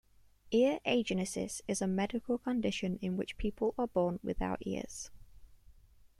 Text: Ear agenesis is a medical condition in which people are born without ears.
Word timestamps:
Ear 0.49 0.79
agenesis 0.83 1.61
is 1.67 1.79
a 1.79 1.85
medical 1.85 2.39
condition 2.39 2.97
in 3.03 3.17
which 3.17 3.37
people 3.37 3.75
are 3.77 3.85
born 3.85 4.19
without 4.23 4.65
ears. 4.65 5.11